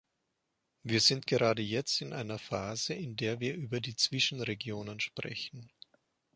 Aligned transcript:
Wir 0.81 0.99
sind 0.99 1.27
gerade 1.27 1.61
jetzt 1.61 2.01
in 2.01 2.11
einer 2.11 2.39
Phase, 2.39 2.95
in 2.95 3.15
der 3.17 3.39
wir 3.39 3.53
über 3.53 3.79
die 3.79 3.95
Zwischenregionen 3.95 4.99
sprechen. 4.99 5.69